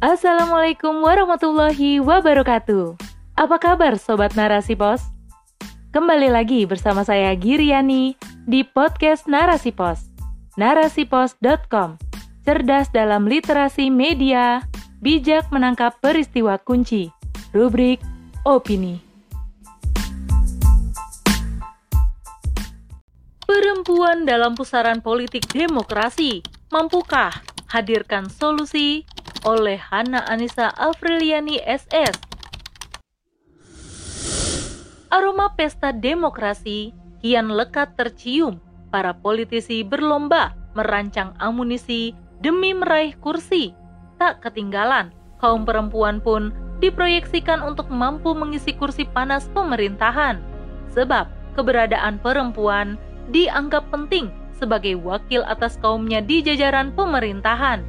[0.00, 2.96] Assalamualaikum warahmatullahi wabarakatuh.
[3.36, 5.04] Apa kabar Sobat Narasi Pos?
[5.92, 8.16] Kembali lagi bersama saya Giriani
[8.48, 10.08] di podcast Narasi Pos.
[10.56, 12.00] Narasipos.com
[12.48, 14.64] Cerdas dalam literasi media,
[15.04, 17.12] bijak menangkap peristiwa kunci.
[17.52, 18.00] Rubrik
[18.48, 19.04] Opini.
[23.44, 26.40] Perempuan dalam pusaran politik demokrasi,
[26.72, 27.36] mampukah
[27.68, 29.04] hadirkan solusi
[29.44, 32.16] oleh Hana Anissa Afriliani SS.
[35.10, 36.92] Aroma pesta demokrasi
[37.24, 38.60] kian lekat tercium.
[38.90, 42.10] Para politisi berlomba merancang amunisi
[42.42, 43.70] demi meraih kursi.
[44.18, 46.50] Tak ketinggalan, kaum perempuan pun
[46.82, 50.42] diproyeksikan untuk mampu mengisi kursi panas pemerintahan.
[50.90, 52.98] Sebab keberadaan perempuan
[53.30, 57.86] dianggap penting sebagai wakil atas kaumnya di jajaran pemerintahan.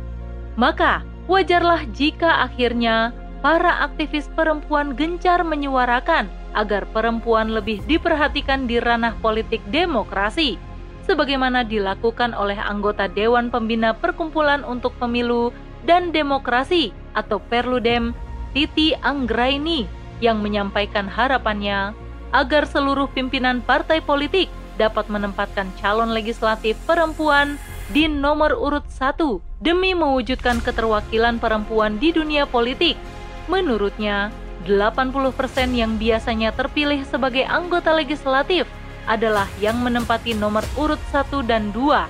[0.53, 9.17] Maka, Wajarlah jika akhirnya para aktivis perempuan gencar menyuarakan agar perempuan lebih diperhatikan di ranah
[9.21, 10.57] politik demokrasi,
[11.05, 15.49] sebagaimana dilakukan oleh anggota Dewan Pembina Perkumpulan untuk Pemilu
[15.87, 18.13] dan Demokrasi atau Perludem,
[18.53, 19.89] Titi Anggraini,
[20.21, 21.97] yang menyampaikan harapannya
[22.31, 27.57] agar seluruh pimpinan partai politik dapat menempatkan calon legislatif perempuan
[27.91, 32.95] di nomor urut satu demi mewujudkan keterwakilan perempuan di dunia politik.
[33.51, 34.31] Menurutnya,
[34.63, 38.63] 80% yang biasanya terpilih sebagai anggota legislatif
[39.11, 42.07] adalah yang menempati nomor urut satu dan dua.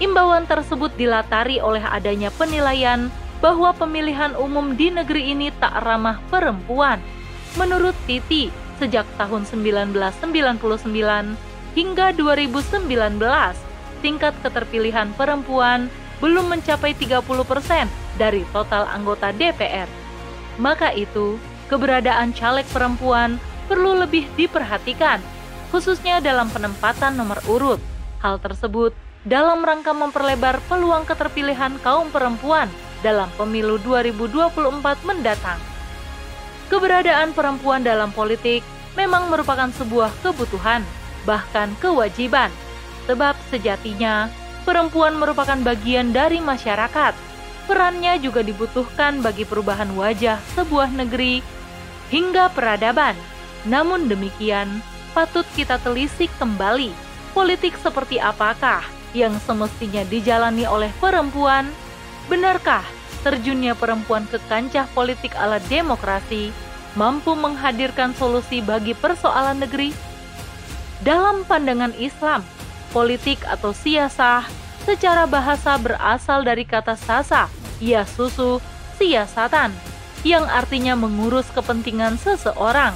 [0.00, 3.12] Imbauan tersebut dilatari oleh adanya penilaian
[3.44, 6.96] bahwa pemilihan umum di negeri ini tak ramah perempuan.
[7.60, 8.48] Menurut Titi,
[8.80, 11.36] sejak tahun 1999
[11.76, 13.71] hingga 2019,
[14.02, 15.86] tingkat keterpilihan perempuan
[16.18, 17.22] belum mencapai 30%
[18.18, 19.86] dari total anggota DPR.
[20.58, 21.38] Maka itu,
[21.72, 25.22] keberadaan caleg perempuan perlu lebih diperhatikan,
[25.72, 27.80] khususnya dalam penempatan nomor urut.
[28.20, 28.92] Hal tersebut
[29.26, 32.66] dalam rangka memperlebar peluang keterpilihan kaum perempuan
[33.02, 35.58] dalam pemilu 2024 mendatang.
[36.70, 38.62] Keberadaan perempuan dalam politik
[38.94, 40.86] memang merupakan sebuah kebutuhan,
[41.26, 42.52] bahkan kewajiban
[43.10, 44.30] Sebab sejatinya,
[44.62, 47.14] perempuan merupakan bagian dari masyarakat.
[47.66, 51.42] Perannya juga dibutuhkan bagi perubahan wajah sebuah negeri
[52.10, 53.14] hingga peradaban.
[53.66, 54.82] Namun demikian,
[55.14, 56.90] patut kita telisik kembali
[57.32, 58.84] politik seperti apakah
[59.16, 61.68] yang semestinya dijalani oleh perempuan?
[62.28, 62.84] Benarkah
[63.24, 66.52] terjunnya perempuan ke kancah politik ala demokrasi
[66.96, 69.92] mampu menghadirkan solusi bagi persoalan negeri?
[71.02, 72.46] Dalam pandangan Islam,
[72.92, 74.44] politik atau siasah
[74.84, 77.48] secara bahasa berasal dari kata sasa,
[77.80, 78.60] ia susu,
[79.00, 79.72] siasatan,
[80.22, 82.94] yang artinya mengurus kepentingan seseorang.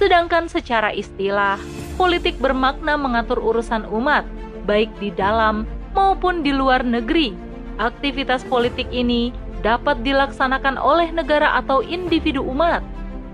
[0.00, 1.60] Sedangkan secara istilah,
[2.00, 4.24] politik bermakna mengatur urusan umat,
[4.64, 7.36] baik di dalam maupun di luar negeri.
[7.76, 12.84] Aktivitas politik ini dapat dilaksanakan oleh negara atau individu umat.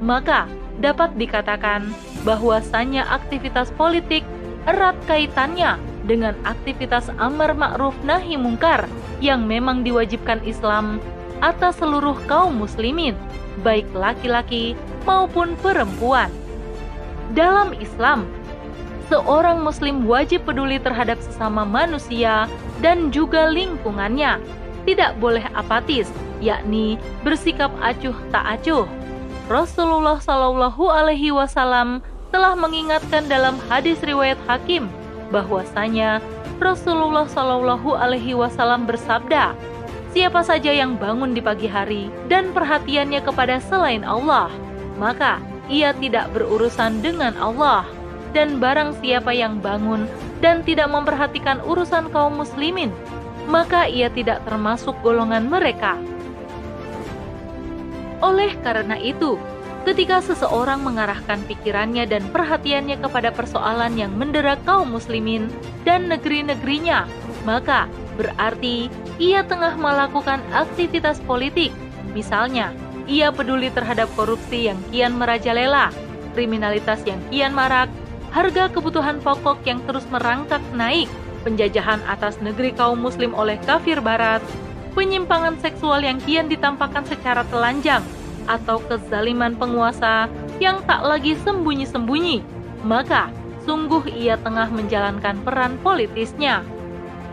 [0.00, 0.48] Maka,
[0.80, 1.92] dapat dikatakan
[2.24, 4.24] bahwasannya aktivitas politik
[4.64, 8.88] erat kaitannya dengan aktivitas amar ma'ruf nahi mungkar
[9.20, 11.02] yang memang diwajibkan Islam
[11.40, 13.16] atas seluruh kaum muslimin,
[13.64, 14.76] baik laki-laki
[15.08, 16.28] maupun perempuan.
[17.32, 18.28] Dalam Islam,
[19.08, 22.44] seorang muslim wajib peduli terhadap sesama manusia
[22.84, 24.40] dan juga lingkungannya.
[24.84, 26.08] Tidak boleh apatis,
[26.40, 28.88] yakni bersikap acuh tak acuh.
[29.50, 32.00] Rasulullah Shallallahu alaihi wasallam
[32.30, 34.86] telah mengingatkan dalam hadis riwayat Hakim
[35.30, 36.20] bahwasanya
[36.60, 39.56] Rasulullah Shallallahu Alaihi Wasallam bersabda,
[40.12, 44.52] "Siapa saja yang bangun di pagi hari dan perhatiannya kepada selain Allah,
[45.00, 45.40] maka
[45.70, 47.86] ia tidak berurusan dengan Allah."
[48.30, 50.06] Dan barang siapa yang bangun
[50.38, 52.94] dan tidak memperhatikan urusan kaum muslimin,
[53.50, 55.98] maka ia tidak termasuk golongan mereka.
[58.22, 59.34] Oleh karena itu,
[59.88, 65.48] ketika seseorang mengarahkan pikirannya dan perhatiannya kepada persoalan yang mendera kaum muslimin
[65.88, 67.08] dan negeri-negerinya,
[67.48, 67.88] maka
[68.20, 71.72] berarti ia tengah melakukan aktivitas politik.
[72.12, 72.74] Misalnya,
[73.08, 75.88] ia peduli terhadap korupsi yang kian merajalela,
[76.36, 77.88] kriminalitas yang kian marak,
[78.30, 81.08] harga kebutuhan pokok yang terus merangkak naik,
[81.42, 84.44] penjajahan atas negeri kaum muslim oleh kafir barat,
[84.92, 88.04] penyimpangan seksual yang kian ditampakkan secara telanjang,
[88.48, 90.30] atau kezaliman penguasa
[90.62, 92.40] yang tak lagi sembunyi-sembunyi,
[92.86, 93.28] maka
[93.64, 96.64] sungguh ia tengah menjalankan peran politisnya.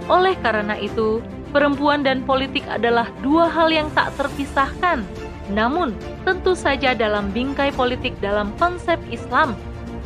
[0.07, 1.19] Oleh karena itu,
[1.55, 5.01] Perempuan dan politik adalah dua hal yang tak terpisahkan.
[5.47, 5.95] Namun,
[6.27, 9.55] tentu saja dalam bingkai politik dalam konsep Islam,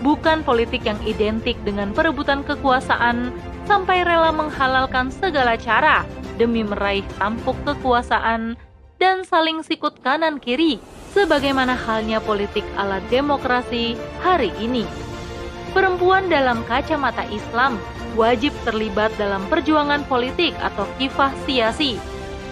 [0.06, 3.33] bukan politik yang identik dengan perebutan kekuasaan
[3.65, 6.06] sampai rela menghalalkan segala cara
[6.38, 8.54] demi meraih tampuk kekuasaan
[9.01, 10.77] dan saling sikut kanan kiri
[11.18, 14.86] sebagaimana halnya politik ala demokrasi hari ini.
[15.74, 17.81] Perempuan dalam kacamata Islam
[18.13, 21.98] wajib terlibat dalam perjuangan politik atau kifah siasi.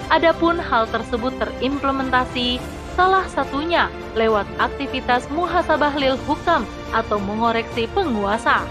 [0.10, 2.57] Adapun hal tersebut terimplementasi
[2.98, 3.86] salah satunya
[4.18, 8.66] lewat aktivitas muhasabah lil hukam atau mengoreksi penguasa.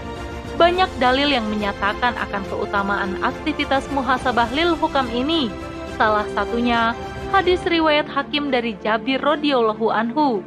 [0.59, 5.47] Banyak dalil yang menyatakan akan keutamaan aktivitas muhasabah lil hukam ini.
[5.95, 6.91] Salah satunya
[7.29, 10.41] hadis riwayat hakim dari Jabir radhiyallahu anhu.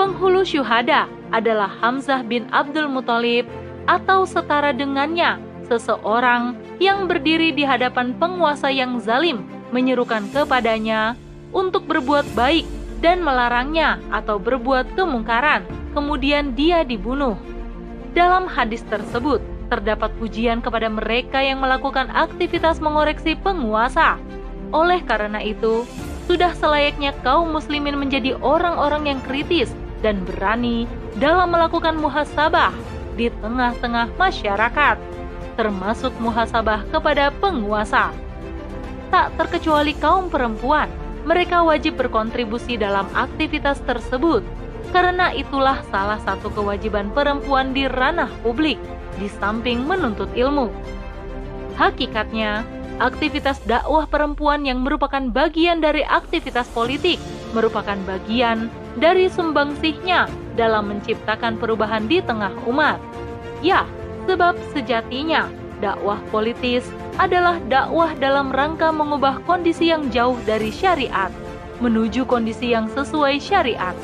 [0.00, 3.44] Penghulu syuhada adalah Hamzah bin Abdul Muthalib
[3.84, 5.36] atau setara dengannya
[5.68, 11.14] seseorang yang berdiri di hadapan penguasa yang zalim menyerukan kepadanya
[11.52, 12.64] untuk berbuat baik
[13.04, 17.36] dan melarangnya atau berbuat kemungkaran, kemudian dia dibunuh.
[18.12, 19.40] Dalam hadis tersebut,
[19.72, 24.20] terdapat pujian kepada mereka yang melakukan aktivitas mengoreksi penguasa.
[24.72, 25.88] Oleh karena itu,
[26.26, 30.86] sudah selayaknya kaum muslimin menjadi orang-orang yang kritis dan berani
[31.18, 32.74] dalam melakukan muhasabah
[33.14, 34.96] di tengah-tengah masyarakat,
[35.54, 38.10] termasuk muhasabah kepada penguasa.
[39.12, 40.88] Tak terkecuali kaum perempuan,
[41.28, 44.40] mereka wajib berkontribusi dalam aktivitas tersebut,
[44.90, 48.80] karena itulah salah satu kewajiban perempuan di ranah publik,
[49.20, 50.72] di samping menuntut ilmu.
[51.76, 52.64] Hakikatnya,
[53.02, 57.18] aktivitas dakwah perempuan yang merupakan bagian dari aktivitas politik
[57.50, 63.02] merupakan bagian dari sumbangsihnya dalam menciptakan perubahan di tengah umat.
[63.58, 63.82] Ya,
[64.30, 65.50] sebab sejatinya
[65.82, 66.86] dakwah politis
[67.18, 71.34] adalah dakwah dalam rangka mengubah kondisi yang jauh dari syariat
[71.82, 73.98] menuju kondisi yang sesuai syariat.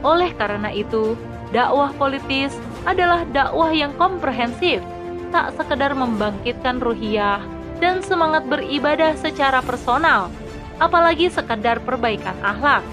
[0.00, 1.12] Oleh karena itu,
[1.52, 2.56] dakwah politis
[2.88, 4.80] adalah dakwah yang komprehensif,
[5.28, 10.30] tak sekedar membangkitkan ruhiyah dan semangat beribadah secara personal,
[10.78, 12.86] apalagi sekedar perbaikan akhlak.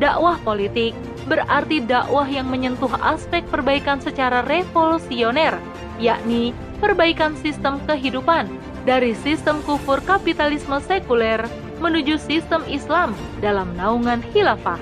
[0.00, 0.96] Dakwah politik
[1.28, 5.60] berarti dakwah yang menyentuh aspek perbaikan secara revolusioner,
[6.00, 8.48] yakni perbaikan sistem kehidupan
[8.88, 11.44] dari sistem kufur kapitalisme sekuler
[11.84, 13.12] menuju sistem Islam
[13.44, 14.80] dalam naungan khilafah.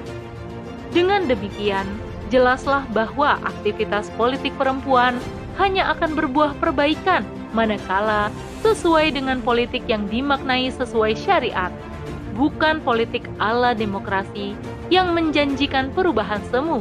[0.94, 1.84] Dengan demikian,
[2.30, 5.18] jelaslah bahwa aktivitas politik perempuan
[5.58, 8.32] hanya akan berbuah perbaikan manakala
[8.62, 11.74] sesuai dengan politik yang dimaknai sesuai syariat,
[12.38, 14.54] bukan politik ala demokrasi
[14.88, 16.80] yang menjanjikan perubahan semu.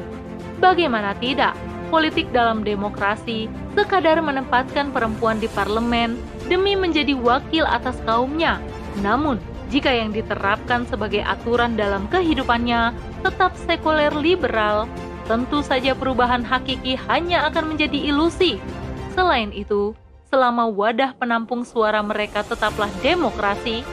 [0.61, 1.57] Bagaimana tidak,
[1.89, 6.15] politik dalam demokrasi sekadar menempatkan perempuan di parlemen
[6.47, 8.61] demi menjadi wakil atas kaumnya.
[9.01, 9.41] Namun,
[9.73, 12.91] jika yang diterapkan sebagai aturan dalam kehidupannya
[13.23, 14.85] tetap sekuler liberal,
[15.25, 18.59] tentu saja perubahan hakiki hanya akan menjadi ilusi.
[19.15, 19.95] Selain itu,
[20.31, 23.83] selama wadah penampung suara mereka tetaplah demokrasi,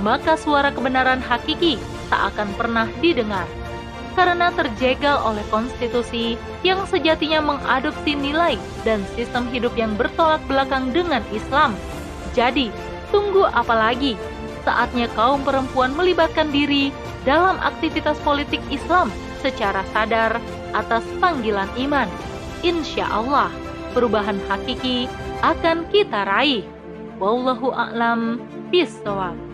[0.00, 1.76] maka suara kebenaran hakiki
[2.08, 3.44] tak akan pernah didengar.
[4.14, 11.24] Karena terjegal oleh konstitusi yang sejatinya mengadopsi nilai dan sistem hidup yang bertolak belakang dengan
[11.32, 11.74] Islam
[12.32, 12.72] jadi,
[13.12, 14.16] tunggu apa lagi?
[14.64, 16.88] Saatnya kaum perempuan melibatkan diri
[17.28, 19.12] dalam aktivitas politik Islam
[19.44, 20.40] secara sadar
[20.72, 22.08] atas panggilan iman.
[22.64, 23.52] Insya Allah,
[23.92, 25.10] perubahan hakiki
[25.42, 26.64] akan kita raih.
[27.18, 29.51] Wallahu a'lam bishawab.